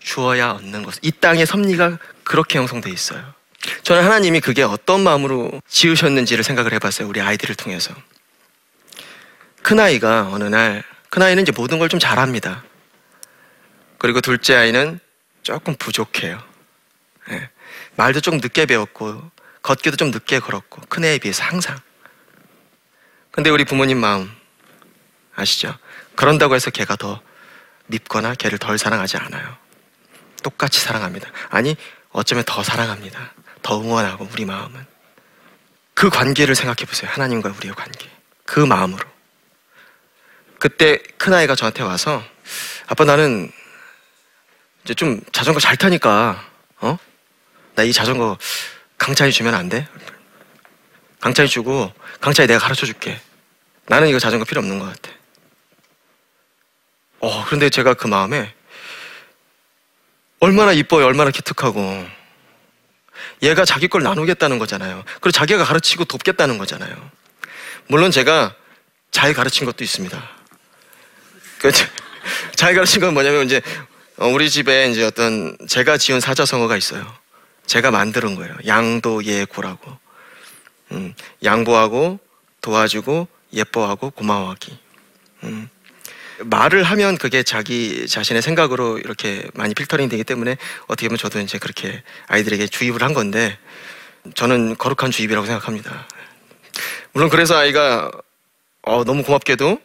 주어야 0.00 0.50
얻는 0.50 0.82
것. 0.82 0.96
이 1.00 1.10
땅의 1.10 1.46
섭리가 1.46 1.98
그렇게 2.24 2.58
형성돼 2.58 2.90
있어요. 2.90 3.32
저는 3.82 4.04
하나님이 4.04 4.40
그게 4.40 4.62
어떤 4.62 5.00
마음으로 5.00 5.62
지으셨는지를 5.68 6.44
생각을 6.44 6.74
해봤어요. 6.74 7.08
우리 7.08 7.22
아이들을 7.22 7.54
통해서. 7.54 7.94
큰 9.62 9.80
아이가 9.80 10.28
어느 10.30 10.44
날, 10.44 10.84
큰 11.08 11.22
아이는 11.22 11.42
이제 11.42 11.52
모든 11.52 11.78
걸 11.78 11.88
좀 11.88 11.98
잘합니다. 11.98 12.64
그리고 13.98 14.20
둘째 14.20 14.56
아이는 14.56 15.00
조금 15.42 15.74
부족해요. 15.76 16.42
예. 17.30 17.48
말도 17.96 18.20
좀 18.20 18.38
늦게 18.38 18.66
배웠고, 18.66 19.30
걷기도 19.62 19.96
좀 19.96 20.10
늦게 20.10 20.40
걸었고, 20.40 20.82
큰 20.88 21.04
애에 21.04 21.18
비해서 21.18 21.44
항상. 21.44 21.78
근데 23.30 23.50
우리 23.50 23.64
부모님 23.64 23.98
마음 23.98 24.30
아시죠? 25.34 25.76
그런다고 26.16 26.54
해서 26.54 26.70
걔가 26.70 26.96
더 26.96 27.20
밉거나 27.86 28.34
걔를 28.34 28.58
덜 28.58 28.78
사랑하지 28.78 29.16
않아요. 29.18 29.56
똑같이 30.42 30.80
사랑합니다. 30.80 31.30
아니, 31.50 31.76
어쩌면 32.10 32.44
더 32.44 32.62
사랑합니다. 32.62 33.32
더 33.62 33.80
응원하고, 33.80 34.28
우리 34.32 34.44
마음은. 34.44 34.84
그 35.94 36.08
관계를 36.08 36.54
생각해 36.54 36.86
보세요. 36.86 37.10
하나님과 37.12 37.52
우리의 37.58 37.74
관계. 37.74 38.10
그 38.46 38.60
마음으로. 38.60 39.06
그때 40.58 40.98
큰 41.18 41.32
아이가 41.32 41.54
저한테 41.54 41.82
와서 41.82 42.22
아빠 42.86 43.04
나는 43.04 43.50
이제 44.84 44.94
좀 44.94 45.20
자전거 45.32 45.60
잘 45.60 45.76
타니까 45.76 46.44
어? 46.80 46.98
나 47.74 47.82
이 47.82 47.92
자전거 47.92 48.36
강차이 49.00 49.32
주면 49.32 49.54
안 49.54 49.70
돼? 49.70 49.88
강차이 51.20 51.48
주고 51.48 51.90
강차이 52.20 52.46
내가 52.46 52.60
가르쳐 52.60 52.84
줄게. 52.84 53.18
나는 53.86 54.08
이거 54.08 54.18
자전거 54.18 54.44
필요 54.44 54.60
없는 54.60 54.78
것 54.78 54.84
같아. 54.84 55.10
어, 57.20 57.44
그런데 57.46 57.70
제가 57.70 57.94
그 57.94 58.06
마음에 58.06 58.54
얼마나 60.38 60.72
이뻐요, 60.72 61.06
얼마나 61.06 61.30
기특하고 61.30 62.06
얘가 63.42 63.64
자기 63.64 63.88
걸 63.88 64.02
나누겠다는 64.02 64.58
거잖아요. 64.58 65.02
그리고 65.14 65.30
자기가 65.30 65.64
가르치고 65.64 66.04
돕겠다는 66.04 66.58
거잖아요. 66.58 67.10
물론 67.88 68.10
제가 68.10 68.54
잘 69.10 69.32
가르친 69.32 69.64
것도 69.64 69.82
있습니다. 69.82 70.30
그, 71.58 71.72
잘 72.54 72.74
가르친 72.74 73.00
건 73.00 73.14
뭐냐면 73.14 73.46
이제 73.46 73.62
어, 74.18 74.26
우리 74.26 74.50
집에 74.50 74.90
이제 74.90 75.04
어떤 75.04 75.56
제가 75.68 75.96
지은 75.96 76.20
사자성어가 76.20 76.76
있어요. 76.76 77.19
제가 77.70 77.92
만드는 77.92 78.34
거예요. 78.34 78.52
양도 78.66 79.22
예고라고. 79.22 79.96
음, 80.90 81.14
양보하고 81.44 82.18
도와주고 82.62 83.28
예뻐하고 83.52 84.10
고마워하기. 84.10 84.76
음. 85.44 85.70
말을 86.40 86.82
하면 86.82 87.16
그게 87.16 87.44
자기 87.44 88.08
자신의 88.08 88.42
생각으로 88.42 88.98
이렇게 88.98 89.46
많이 89.54 89.72
필터링 89.74 90.08
되기 90.08 90.24
때문에 90.24 90.56
어떻게 90.88 91.06
보면 91.06 91.18
저도 91.18 91.38
이제 91.38 91.58
그렇게 91.58 92.02
아이들에게 92.26 92.66
주입을 92.66 93.04
한 93.04 93.14
건데 93.14 93.56
저는 94.34 94.76
거룩한 94.76 95.12
주입이라고 95.12 95.46
생각합니다. 95.46 96.08
물론 97.12 97.28
그래서 97.28 97.56
아이가 97.56 98.10
어, 98.82 99.04
너무 99.04 99.22
고맙게도 99.22 99.80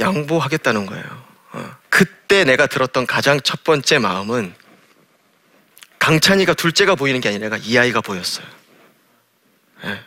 양보하겠다는 0.00 0.86
거예요. 0.86 1.04
어. 1.52 1.76
그때 1.90 2.44
내가 2.44 2.66
들었던 2.66 3.06
가장 3.06 3.38
첫 3.42 3.64
번째 3.64 3.98
마음은 3.98 4.54
강찬이가 6.08 6.54
둘째가 6.54 6.94
보이는 6.94 7.20
게 7.20 7.28
아니라 7.28 7.58
이 7.58 7.76
아이가 7.76 8.00
보였어요. 8.00 8.46
예. 9.84 10.02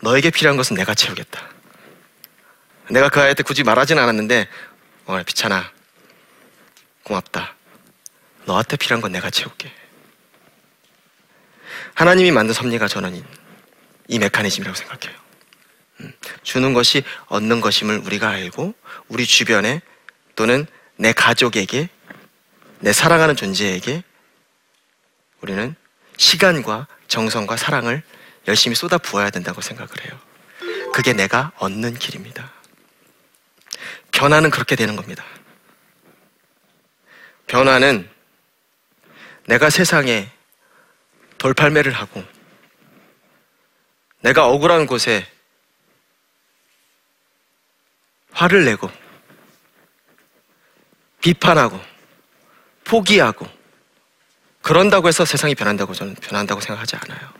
너에게 0.00 0.30
필요한 0.30 0.56
것은 0.56 0.74
내가 0.74 0.92
채우겠다. 0.92 1.48
내가 2.90 3.08
그 3.08 3.20
아이한테 3.20 3.44
굳이 3.44 3.62
말하진 3.62 4.00
않았는데, 4.00 4.48
어, 5.04 5.22
비찬아, 5.22 5.70
고맙다. 7.04 7.54
너한테 8.44 8.76
필요한 8.76 9.00
건 9.00 9.12
내가 9.12 9.30
채울게. 9.30 9.72
하나님이 11.94 12.32
만든 12.32 12.54
섭리가 12.54 12.88
저는 12.88 13.24
이 14.08 14.18
메커니즘이라고 14.18 14.76
생각해요. 14.76 15.16
음, 16.00 16.12
주는 16.42 16.74
것이 16.74 17.04
얻는 17.26 17.60
것임을 17.60 17.98
우리가 17.98 18.30
알고, 18.30 18.74
우리 19.06 19.26
주변에 19.26 19.80
또는 20.34 20.66
내 20.96 21.12
가족에게, 21.12 21.88
내 22.82 22.92
사랑하는 22.92 23.36
존재에게 23.36 24.02
우리는 25.40 25.76
시간과 26.16 26.88
정성과 27.06 27.56
사랑을 27.56 28.02
열심히 28.48 28.74
쏟아 28.74 28.98
부어야 28.98 29.30
된다고 29.30 29.60
생각을 29.60 29.90
해요. 30.04 30.20
그게 30.92 31.12
내가 31.12 31.52
얻는 31.58 31.94
길입니다. 31.94 32.52
변화는 34.10 34.50
그렇게 34.50 34.74
되는 34.74 34.96
겁니다. 34.96 35.24
변화는 37.46 38.10
내가 39.46 39.70
세상에 39.70 40.28
돌팔매를 41.38 41.92
하고 41.92 42.24
내가 44.22 44.48
억울한 44.48 44.86
곳에 44.86 45.24
화를 48.32 48.64
내고 48.64 48.90
비판하고 51.20 51.91
포기하고 52.84 53.46
그런다고 54.62 55.08
해서 55.08 55.24
세상이 55.24 55.54
변한다고 55.54 55.92
저는 55.94 56.14
변한다고 56.14 56.60
생각하지 56.60 56.96
않아요. 56.96 57.32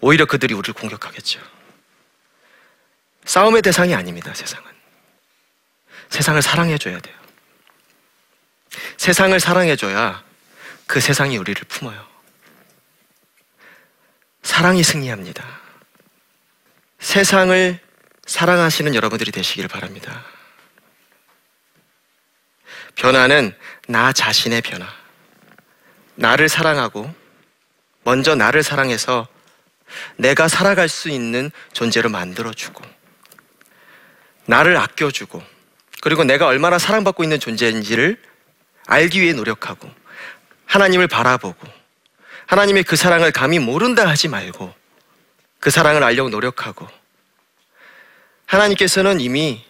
오히려 0.00 0.24
그들이 0.24 0.54
우리를 0.54 0.72
공격하겠죠. 0.74 1.40
싸움의 3.24 3.62
대상이 3.62 3.94
아닙니다, 3.94 4.32
세상은. 4.34 4.70
세상을 6.10 6.40
사랑해줘야 6.40 7.00
돼요. 7.00 7.16
세상을 8.96 9.38
사랑해줘야 9.38 10.24
그 10.86 11.00
세상이 11.00 11.36
우리를 11.36 11.62
품어요. 11.68 12.06
사랑이 14.42 14.82
승리합니다. 14.82 15.44
세상을 17.00 17.78
사랑하시는 18.26 18.94
여러분들이 18.94 19.30
되시기를 19.30 19.68
바랍니다. 19.68 20.24
변화는 22.98 23.54
나 23.86 24.12
자신의 24.12 24.60
변화. 24.60 24.86
나를 26.16 26.48
사랑하고 26.48 27.14
먼저 28.02 28.34
나를 28.34 28.64
사랑해서 28.64 29.28
내가 30.16 30.48
살아갈 30.48 30.88
수 30.88 31.08
있는 31.08 31.50
존재로 31.72 32.10
만들어주고 32.10 32.84
나를 34.46 34.76
아껴주고 34.76 35.40
그리고 36.02 36.24
내가 36.24 36.46
얼마나 36.46 36.78
사랑받고 36.78 37.22
있는 37.22 37.38
존재인지를 37.38 38.20
알기 38.86 39.20
위해 39.20 39.32
노력하고 39.32 39.88
하나님을 40.66 41.06
바라보고 41.06 41.68
하나님의 42.46 42.82
그 42.82 42.96
사랑을 42.96 43.30
감히 43.30 43.60
모른다 43.60 44.08
하지 44.08 44.26
말고 44.26 44.74
그 45.60 45.70
사랑을 45.70 46.02
알려고 46.02 46.30
노력하고 46.30 46.88
하나님께서는 48.46 49.20
이미 49.20 49.67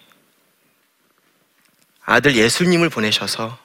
아들 2.11 2.37
예수님을 2.37 2.89
보내셔서 2.89 3.59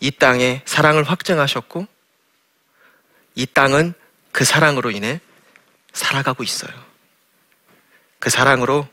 이 0.00 0.10
땅에 0.10 0.62
사랑을 0.64 1.04
확증하셨고 1.04 1.86
이 3.34 3.44
땅은 3.44 3.92
그 4.32 4.42
사랑으로 4.46 4.92
인해 4.92 5.20
살아가고 5.92 6.42
있어요. 6.42 6.72
그 8.18 8.30
사랑으로 8.30 8.88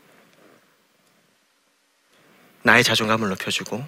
나의 2.60 2.84
자존감을 2.84 3.30
높여주고 3.30 3.82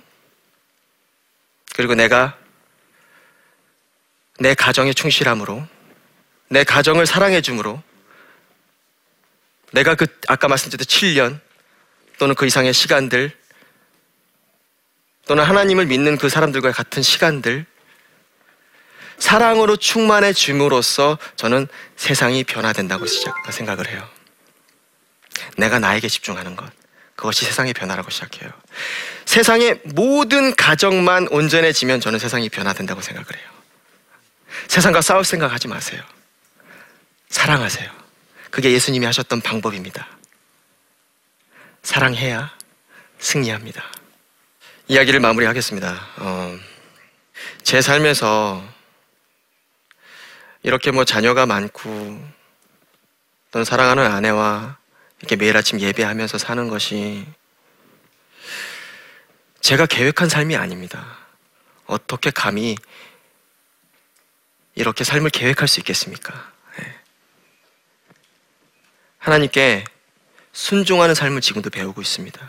그리고 1.75 1.95
내가 1.95 2.39
내 4.39 4.55
가정에 4.55 4.95
충실함으로 4.95 5.69
내 6.49 6.65
가정을 6.65 7.05
사랑해 7.05 7.43
줌으로 7.43 7.83
내가 9.73 9.95
그 9.95 10.07
아까 10.27 10.49
말씀드렸던 10.49 10.87
7년 10.87 11.46
또는 12.19 12.35
그 12.35 12.47
이상의 12.47 12.73
시간들 12.73 13.37
또는 15.27 15.45
하나님을 15.45 15.87
믿는 15.87 16.19
그 16.19 16.29
사람들과 16.29 16.73
같은 16.73 17.03
시간들 17.03 17.67
사랑으로 19.19 19.77
충만해 19.77 20.33
줌으로써 20.33 21.19
저는 21.37 21.67
세상이 21.97 22.45
변화된다고 22.45 23.07
생각을 23.51 23.89
해요. 23.89 24.07
내가 25.57 25.79
나에게 25.79 26.09
집중하는 26.09 26.55
것. 26.55 26.71
그것이 27.17 27.47
세상의 27.47 27.73
변화라고 27.73 28.11
시작해요. 28.11 28.51
세상의 29.25 29.81
모든 29.85 30.55
가정만 30.55 31.29
온전해지면 31.29 32.01
저는 32.01 32.19
세상이 32.19 32.51
변화된다고 32.51 33.01
생각을 33.01 33.27
해요. 33.37 33.51
세상과 34.69 35.01
싸울 35.01 35.25
생각 35.25 35.53
하지 35.53 35.67
마세요. 35.67 36.03
사랑하세요. 37.31 37.91
그게 38.51 38.73
예수님이 38.73 39.07
하셨던 39.07 39.41
방법입니다. 39.41 40.07
사랑해야 41.87 42.53
승리합니다. 43.21 43.81
이야기를 44.89 45.21
마무리하겠습니다. 45.21 46.07
어, 46.17 46.59
제 47.63 47.81
삶에서 47.81 48.61
이렇게 50.65 50.91
뭐 50.91 51.05
자녀가 51.05 51.47
많고 51.47 51.89
또는 53.53 53.65
사랑하는 53.65 54.05
아내와 54.05 54.77
이렇게 55.21 55.37
매일 55.37 55.57
아침 55.57 55.79
예배하면서 55.81 56.39
사는 56.39 56.69
것이 56.69 57.25
제가 59.61 59.87
계획한 59.87 60.29
삶이 60.29 60.57
아닙니다. 60.57 61.19
어떻게 61.87 62.33
감히 62.33 62.75
이렇게 64.75 65.05
삶을 65.05 65.31
계획할 65.31 65.69
수 65.69 65.79
있겠습니까? 65.79 66.53
네. 66.79 66.99
하나님께 69.19 69.85
순종하는 70.57 71.15
삶을 71.15 71.43
지금도 71.43 71.69
배우고 71.69 72.01
있습니다. 72.01 72.41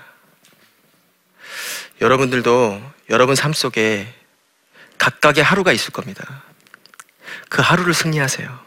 여러분들도 1.99 2.81
여러분 3.09 3.35
삶 3.35 3.51
속에 3.51 4.07
각각의 4.97 5.43
하루가 5.43 5.73
있을 5.73 5.91
겁니다. 5.91 6.41
그 7.49 7.61
하루를 7.61 7.93
승리하세요. 7.93 8.59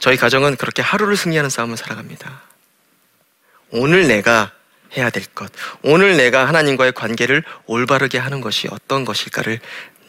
저희 0.00 0.16
가정은 0.16 0.56
그렇게 0.56 0.82
하루를 0.82 1.16
승리하는 1.16 1.48
싸움을 1.48 1.76
살아갑니다. 1.76 2.42
오늘 3.70 4.08
내가 4.08 4.50
해야 4.96 5.10
될 5.10 5.24
것, 5.26 5.52
오늘 5.82 6.16
내가 6.16 6.48
하나님과의 6.48 6.92
관계를 6.94 7.44
올바르게 7.66 8.18
하는 8.18 8.40
것이 8.40 8.66
어떤 8.72 9.04
것일까를 9.04 9.60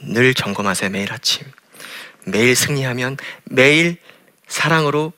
늘 0.01 0.33
점검하세요, 0.33 0.89
매일 0.89 1.13
아침. 1.13 1.45
매일 2.25 2.55
승리하면 2.55 3.17
매일 3.43 3.97
사랑으로 4.47 5.13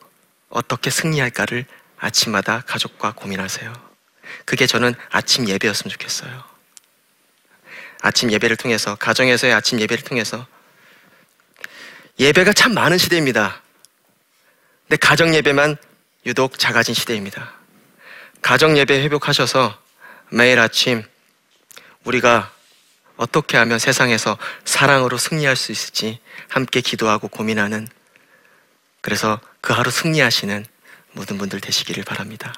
어떻게 0.50 0.90
승리할까를 0.90 1.66
아침마다 2.02 2.64
가족과 2.66 3.14
고민하세요. 3.14 3.72
그게 4.46 4.66
저는 4.66 4.96
아침 5.10 5.48
예배였으면 5.48 5.92
좋겠어요. 5.92 6.44
아침 8.02 8.32
예배를 8.32 8.58
통해서, 8.58 8.96
가정에서의 8.96 9.54
아침 9.54 9.80
예배를 9.80 10.04
통해서 10.04 10.46
예배가 12.20 12.54
참 12.54 12.74
많은 12.74 12.98
시대입니다. 12.98 13.62
근데 14.88 14.98
가정 14.98 15.34
예배만 15.34 15.78
유독 16.26 16.58
작아진 16.58 16.94
시대입니다. 16.94 17.54
가정 18.42 18.78
예배 18.78 19.02
회복하셔서 19.04 19.80
매일 20.30 20.60
아침 20.60 21.04
우리가 22.04 22.52
어떻게 23.16 23.58
하면 23.58 23.78
세상에서 23.78 24.38
사랑으로 24.66 25.18
승리할 25.18 25.56
수 25.56 25.72
있을지 25.72 26.20
함께 26.50 26.82
기도하고 26.82 27.28
고민하는 27.28 27.88
그래서 29.02 29.40
그 29.62 29.74
하루 29.74 29.92
승리하시는 29.92 30.66
모든 31.14 31.38
분들 31.38 31.60
되시기를 31.62 32.04
바랍니다. 32.04 32.54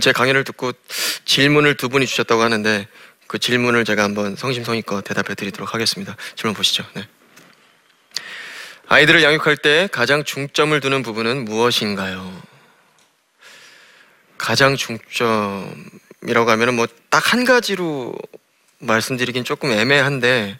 오늘 0.00 0.02
제 0.02 0.12
강의를 0.12 0.44
듣고 0.44 0.72
질문을 1.26 1.76
두 1.76 1.90
분이 1.90 2.06
주셨다고 2.06 2.40
하는데 2.40 2.88
그 3.26 3.38
질문을 3.38 3.84
제가 3.84 4.02
한번 4.02 4.34
성심성의껏 4.34 5.04
대답해 5.04 5.34
드리도록 5.34 5.74
하겠습니다. 5.74 6.16
질문 6.36 6.54
보시죠. 6.54 6.86
네. 6.94 7.06
아이들을 8.88 9.22
양육할 9.22 9.58
때 9.58 9.90
가장 9.92 10.24
중점을 10.24 10.78
두는 10.80 11.02
부분은 11.02 11.44
무엇인가요? 11.44 12.42
가장 14.38 14.74
중점이라고 14.74 16.50
하면은 16.50 16.74
뭐 16.76 16.86
딱 17.10 17.32
한 17.34 17.44
가지로 17.44 18.14
말씀드리긴 18.78 19.44
조금 19.44 19.70
애매한데 19.70 20.58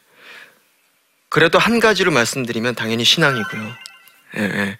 그래도 1.30 1.58
한 1.58 1.80
가지로 1.80 2.10
말씀드리면 2.10 2.74
당연히 2.74 3.04
신앙이고요. 3.04 3.74
예, 4.36 4.42
예. 4.42 4.78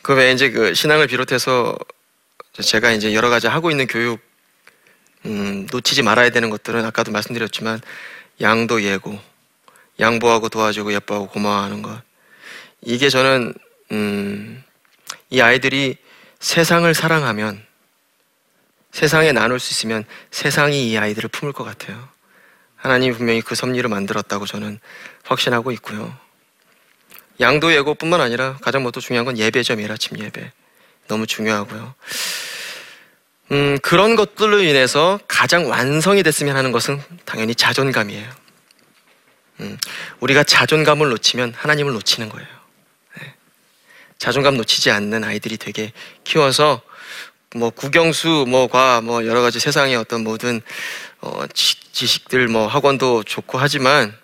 그 0.00 0.14
외에 0.14 0.32
이제 0.32 0.50
그 0.50 0.72
신앙을 0.72 1.08
비롯해서 1.08 1.76
제가 2.60 2.90
이제 2.92 3.14
여러 3.14 3.30
가지 3.30 3.46
하고 3.46 3.70
있는 3.70 3.86
교육 3.86 4.20
음, 5.24 5.66
놓치지 5.70 6.02
말아야 6.02 6.30
되는 6.30 6.50
것들은 6.50 6.84
아까도 6.84 7.12
말씀드렸지만 7.12 7.80
양도 8.40 8.82
예고, 8.82 9.18
양보하고 10.00 10.48
도와주고 10.48 10.92
예뻐하고 10.94 11.28
고마워하는 11.28 11.82
것. 11.82 12.02
이게 12.82 13.08
저는 13.08 13.54
음, 13.92 14.62
이 15.30 15.40
아이들이 15.40 15.96
세상을 16.40 16.92
사랑하면 16.92 17.64
세상에 18.90 19.32
나눌 19.32 19.60
수 19.60 19.72
있으면 19.72 20.04
세상이 20.30 20.90
이 20.90 20.98
아이들을 20.98 21.28
품을 21.30 21.52
것 21.52 21.64
같아요. 21.64 22.08
하나님이 22.76 23.16
분명히 23.16 23.40
그 23.40 23.54
섭리를 23.54 23.88
만들었다고 23.88 24.44
저는 24.44 24.80
확신하고 25.22 25.70
있고요. 25.72 26.14
양도 27.40 27.72
예고뿐만 27.72 28.20
아니라 28.20 28.58
가장 28.60 28.82
뭐 28.82 28.90
또 28.90 29.00
중요한 29.00 29.24
건 29.24 29.38
예배죠, 29.38 29.76
아침 29.88 30.18
예배. 30.18 30.52
너무 31.12 31.26
중요하고요. 31.26 31.94
음, 33.50 33.78
그런 33.82 34.16
것들로 34.16 34.62
인해서 34.62 35.20
가장 35.28 35.68
완성이 35.68 36.22
됐으면 36.22 36.56
하는 36.56 36.72
것은 36.72 37.02
당연히 37.26 37.54
자존감이에요. 37.54 38.26
음, 39.60 39.78
우리가 40.20 40.42
자존감을 40.42 41.10
놓치면 41.10 41.52
하나님을 41.54 41.92
놓치는 41.92 42.30
거예요. 42.30 42.48
네. 43.18 43.34
자존감 44.18 44.56
놓치지 44.56 44.90
않는 44.90 45.22
아이들이 45.22 45.58
되게 45.58 45.92
키워서 46.24 46.80
뭐 47.54 47.68
국영수 47.68 48.46
뭐과 48.48 49.02
뭐 49.02 49.26
여러 49.26 49.42
가지 49.42 49.60
세상의 49.60 49.96
어떤 49.96 50.24
모든 50.24 50.62
어, 51.20 51.44
지, 51.52 51.76
지식들 51.92 52.48
뭐 52.48 52.66
학원도 52.66 53.24
좋고 53.24 53.58
하지만 53.58 54.16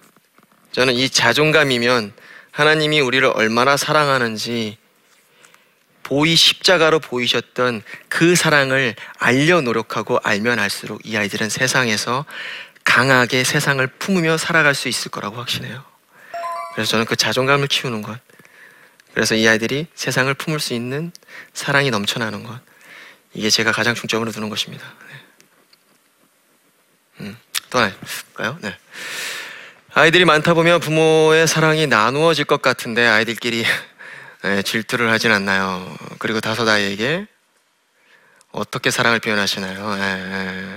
저는 0.72 0.94
이 0.94 1.11
자존감이면 1.11 2.14
하나님이 2.51 3.01
우리를 3.01 3.29
얼마나 3.29 3.77
사랑하는지 3.77 4.79
보이 6.09 6.37
십자가로 6.37 7.01
보이셨던 7.01 7.83
그 8.09 8.35
사랑을 8.35 8.94
알려 9.18 9.61
노력하고 9.61 10.18
알면 10.23 10.59
알수록 10.59 11.03
이 11.05 11.18
아이들은 11.18 11.51
세상에서 11.51 12.25
강하게 12.83 13.44
세상을 13.44 13.87
품으며 13.87 14.38
살아갈 14.38 14.75
수 14.75 14.88
있을 14.88 15.11
거라고 15.11 15.37
확신해요. 15.37 15.85
그래서 16.73 16.92
저는 16.92 17.05
그 17.05 17.14
자존감을 17.14 17.68
키우는 17.68 18.01
것. 18.01 18.18
그래서 19.12 19.35
이 19.35 19.47
아이들이 19.47 19.87
세상을 19.94 20.33
품을 20.33 20.61
수 20.61 20.73
있는 20.73 21.12
사랑이 21.53 21.90
넘쳐나는 21.90 22.42
것. 22.42 22.59
이게 23.35 23.51
제가 23.51 23.71
가장 23.73 23.94
중점으로 23.94 24.33
두는 24.33 24.49
것입니다. 24.49 24.87
네. 25.11 25.21
음, 27.21 27.37
볼까요? 27.68 28.57
네. 28.62 28.75
아이들이 29.92 30.25
많다 30.25 30.55
보면 30.55 30.81
부모의 30.81 31.47
사랑이 31.47 31.87
나누어질 31.87 32.47
것 32.47 32.62
같은데 32.62 33.07
아이들끼리 33.07 33.62
네, 33.62 33.68
질투를 34.64 35.11
하진 35.11 35.33
않나요? 35.33 35.96
그리고 36.18 36.40
다섯 36.40 36.68
아이에게 36.68 37.27
어떻게 38.53 38.90
사랑을 38.90 39.20
표현하시나요? 39.20 39.94
네, 39.96 40.77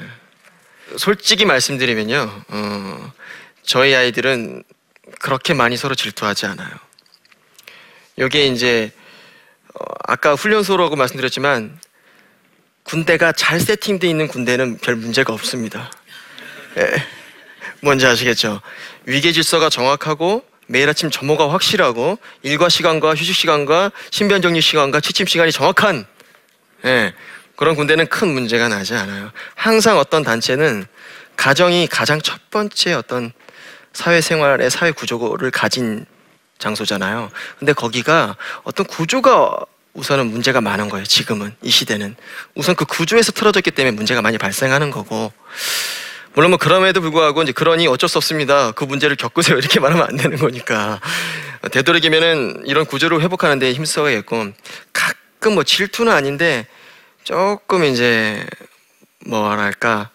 솔직히 0.98 1.46
말씀드리면요, 1.46 2.44
어, 2.48 3.14
저희 3.64 3.96
아이들은 3.96 4.64
그렇게 5.20 5.54
많이 5.54 5.78
서로 5.78 5.96
질투하지 5.96 6.48
않아요. 6.48 6.70
여기에 8.18 8.48
이제 8.48 8.92
어, 9.74 9.84
아까 10.08 10.34
훈련소라고 10.34 10.96
말씀드렸지만 10.96 11.80
군대가 12.84 13.32
잘 13.32 13.60
세팅되어 13.60 14.10
있는 14.10 14.28
군대는 14.28 14.80
별 14.80 14.96
문제가 14.96 15.34
없습니다. 15.34 15.92
예, 16.78 16.92
뭔지 17.82 18.06
아시겠죠? 18.06 18.62
위계 19.06 19.32
질서가 19.32 19.70
정확하고 19.70 20.51
매일 20.72 20.88
아침 20.88 21.12
점호가 21.12 21.52
확실하고 21.52 22.18
일과 22.44 22.70
시간과 22.70 23.14
휴식 23.14 23.36
시간과 23.36 23.92
신변 24.10 24.42
정리 24.42 24.62
시간과 24.62 25.02
취침 25.02 25.28
시간이 25.28 25.52
정확한 25.52 26.06
예, 26.86 27.14
그런 27.58 27.76
군대는 27.76 28.08
큰 28.08 28.30
문제가 28.30 28.70
나지 28.70 28.96
않아요. 28.96 29.32
항상 29.54 29.98
어떤 29.98 30.24
단체는 30.24 30.86
가정이 31.36 31.88
가장 31.88 32.22
첫 32.22 32.50
번째 32.50 32.94
어떤 32.94 33.34
사회생활의 33.92 34.72
사회 34.72 34.92
구조를 34.92 35.52
가진 35.52 36.06
장소잖아요. 36.58 37.30
근데 37.60 37.74
거기가 37.74 38.38
어떤 38.64 38.86
구조가 38.86 39.66
우선은 39.94 40.28
문제가 40.28 40.62
많은 40.62 40.88
거예요. 40.88 41.06
지금은 41.06 41.54
이 41.62 41.70
시대는 41.70 42.16
우선 42.56 42.76
그 42.76 42.86
구조에서 42.86 43.34
틀어졌기 43.34 43.72
때문에 43.72 43.94
문제가 43.94 44.22
많이 44.22 44.38
발생하는 44.38 44.90
거고 44.90 45.34
물론 46.34 46.52
뭐 46.52 46.58
그럼에도 46.58 47.02
불구하고 47.02 47.44
이제 47.44 47.52
그러니 47.52 47.88
어쩔 47.88 48.08
수 48.08 48.18
없습니다. 48.18 48.72
그 48.72 48.84
문제를 48.86 49.16
겪으세요. 49.16 49.58
이렇게 49.60 49.80
말하면 49.80 50.08
안 50.08 50.16
되는 50.18 50.38
거니까. 50.38 51.00
되도록이면은 51.72 52.64
이런 52.66 52.86
구조를 52.86 53.22
회복하는 53.22 53.60
데 53.60 53.72
힘써야겠고 53.74 54.48
가끔 54.94 55.54
뭐 55.56 55.64
질투는 55.64 56.12
아닌데 56.12 56.66
조금 57.24 57.84
이제 57.84 58.46
뭐랄까 59.28 60.10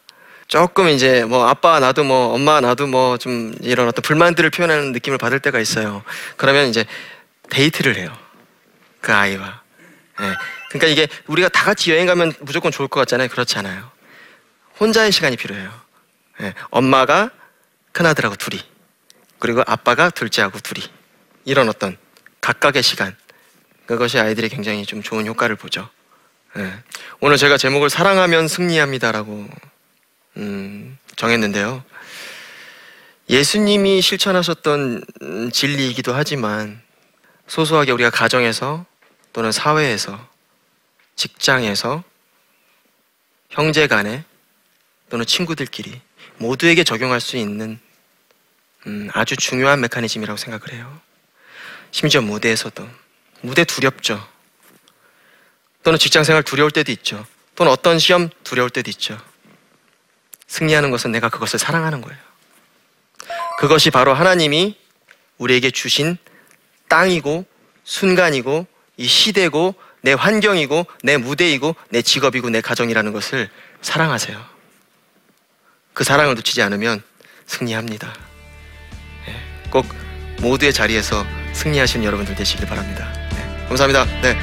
조금 0.48 0.88
이제 0.88 1.24
뭐 1.24 1.46
아빠 1.46 1.78
나도 1.80 2.02
뭐 2.04 2.34
엄마 2.34 2.60
나도 2.60 2.86
뭐 2.86 3.18
좀 3.18 3.54
이런 3.62 3.86
어떤 3.88 4.02
불만들을 4.02 4.50
표현하는 4.50 4.92
느낌을 4.92 5.18
받을 5.18 5.38
때가 5.38 5.60
있어요. 5.60 6.02
그러면 6.36 6.68
이제 6.68 6.84
데이트를 7.50 7.96
해요. 7.96 8.16
그 9.00 9.12
아이와. 9.12 9.60
예. 10.22 10.34
그러니까 10.70 10.88
이게 10.88 11.08
우리가 11.26 11.48
다 11.48 11.64
같이 11.64 11.92
여행 11.92 12.06
가면 12.06 12.32
무조건 12.40 12.72
좋을 12.72 12.88
것 12.88 12.98
같잖아요. 13.00 13.28
그렇지 13.28 13.58
않아요. 13.58 13.90
혼자의 14.80 15.12
시간이 15.12 15.36
필요해요. 15.36 15.70
예, 16.40 16.54
엄마가 16.70 17.30
큰아들하고 17.92 18.36
둘이 18.36 18.60
그리고 19.38 19.62
아빠가 19.66 20.10
둘째하고 20.10 20.58
둘이 20.60 20.84
이런 21.44 21.68
어떤 21.68 21.96
각각의 22.40 22.82
시간 22.82 23.16
그것이 23.86 24.18
아이들이 24.18 24.48
굉장히 24.48 24.84
좀 24.84 25.02
좋은 25.02 25.26
효과를 25.26 25.56
보죠. 25.56 25.88
예, 26.58 26.82
오늘 27.20 27.36
제가 27.36 27.56
제목을 27.56 27.90
사랑하면 27.90 28.48
승리합니다라고 28.48 29.48
음, 30.38 30.98
정했는데요. 31.16 31.82
예수님이 33.28 34.02
실천하셨던 34.02 35.04
진리이기도 35.52 36.14
하지만 36.14 36.80
소소하게 37.48 37.92
우리가 37.92 38.10
가정에서 38.10 38.86
또는 39.32 39.52
사회에서 39.52 40.18
직장에서 41.16 42.04
형제 43.50 43.86
간에 43.86 44.24
또는 45.08 45.24
친구들끼리 45.24 46.00
모두에게 46.38 46.84
적용할 46.84 47.20
수 47.20 47.36
있는 47.36 47.78
음, 48.86 49.08
아주 49.12 49.36
중요한 49.36 49.80
메커니즘이라고 49.80 50.36
생각을 50.36 50.72
해요. 50.72 51.00
심지어 51.90 52.20
무대에서도 52.20 52.88
무대 53.40 53.64
두렵죠. 53.64 54.26
또는 55.82 55.98
직장 55.98 56.24
생활 56.24 56.42
두려울 56.42 56.70
때도 56.70 56.92
있죠. 56.92 57.26
또는 57.54 57.72
어떤 57.72 57.98
시험 57.98 58.28
두려울 58.44 58.70
때도 58.70 58.90
있죠. 58.90 59.18
승리하는 60.46 60.90
것은 60.90 61.12
내가 61.12 61.28
그것을 61.28 61.58
사랑하는 61.58 62.00
거예요. 62.00 62.18
그것이 63.58 63.90
바로 63.90 64.14
하나님이 64.14 64.76
우리에게 65.38 65.70
주신 65.70 66.18
땅이고 66.88 67.44
순간이고 67.84 68.66
이 68.96 69.06
시대고 69.06 69.74
내 70.02 70.12
환경이고 70.12 70.86
내 71.02 71.16
무대이고 71.16 71.74
내 71.90 72.02
직업이고 72.02 72.50
내 72.50 72.60
가정이라는 72.60 73.12
것을 73.12 73.50
사랑하세요. 73.82 74.55
그 75.96 76.04
사랑을 76.04 76.34
놓치지 76.34 76.60
않으면 76.60 77.02
승리합니다. 77.46 78.12
예, 79.28 79.70
꼭 79.70 79.86
모두의 80.42 80.70
자리에서 80.74 81.24
승리하시는 81.54 82.04
여러분들 82.04 82.34
되시길 82.34 82.66
바랍니다. 82.66 83.10
네, 83.30 83.66
감사합니다. 83.66 84.04
네. 84.20 84.36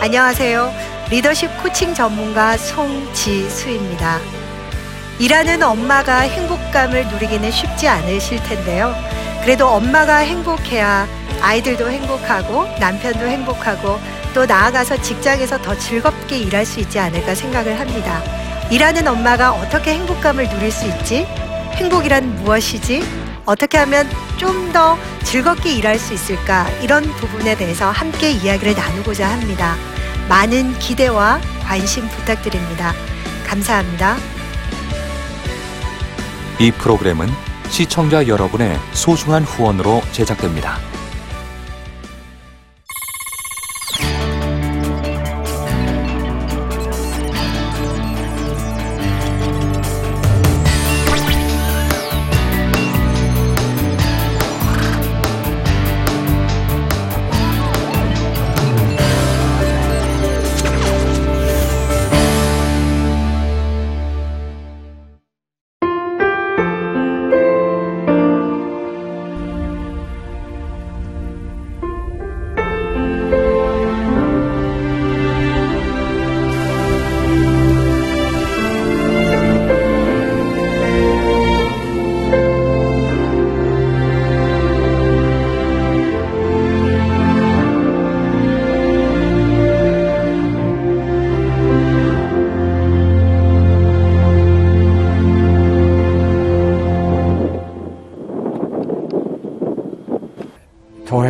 안녕하세요. 0.00 0.72
리더십 1.10 1.62
코칭 1.62 1.94
전문가 1.94 2.56
송지수입니다. 2.56 4.18
일하는 5.20 5.62
엄마가 5.62 6.22
행복감을 6.22 7.06
누리기는 7.10 7.52
쉽지 7.52 7.86
않으실 7.86 8.42
텐데요. 8.42 8.92
그래도 9.44 9.68
엄마가 9.68 10.16
행복해야 10.16 11.06
아이들도 11.46 11.88
행복하고 11.88 12.66
남편도 12.80 13.24
행복하고 13.24 14.00
또 14.34 14.46
나아가서 14.46 15.00
직장에서 15.00 15.62
더 15.62 15.78
즐겁게 15.78 16.38
일할 16.38 16.66
수 16.66 16.80
있지 16.80 16.98
않을까 16.98 17.36
생각을 17.36 17.78
합니다. 17.78 18.20
일하는 18.68 19.06
엄마가 19.06 19.52
어떻게 19.52 19.94
행복감을 19.94 20.48
누릴 20.48 20.72
수 20.72 20.86
있지? 20.88 21.24
행복이란 21.74 22.34
무엇이지? 22.42 23.04
어떻게 23.44 23.78
하면 23.78 24.08
좀 24.38 24.66
더 24.72 24.98
즐겁게 25.24 25.72
일할 25.72 25.98
수 25.98 26.12
있을까? 26.12 26.68
이런 26.82 27.02
부분에 27.02 27.56
대해서 27.56 27.90
함께 27.90 28.30
이야기를 28.30 28.74
나누고자 28.74 29.26
합니다. 29.26 29.74
많은 30.28 30.78
기대와 30.80 31.40
관심 31.62 32.06
부탁드립니다. 32.08 32.92
감사합니다. 33.46 34.16
이 36.58 36.70
프로그램은 36.72 37.30
시청자 37.70 38.26
여러분의 38.26 38.78
소중한 38.92 39.44
후원으로 39.44 40.02
제작됩니다. 40.12 40.78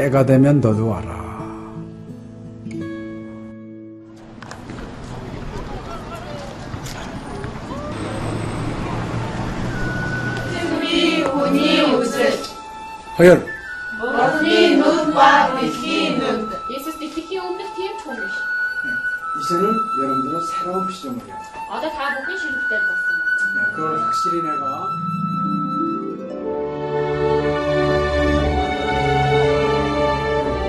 때가 0.00 0.24
되면 0.24 0.62
너도 0.62 0.88
와라. 0.88 1.20
허열, 13.18 13.44
Jesus 16.70 16.96
fikk 16.96 17.28
jo 17.36 17.42
betyr 17.58 17.92
tommelsk. 18.00 18.40
이제는 19.36 19.64
여러분들은 20.00 20.40
새로운. 20.48 20.88
Ja, 21.68 21.76
dette 21.80 21.92
her 21.92 22.08
var 22.08 22.24
ikke 22.24 22.32
slutt, 22.40 22.64
det. 22.70 22.80
Altså. 22.80 23.08
그걸 23.76 24.00
확실히 24.00 24.40
내가 24.40 24.88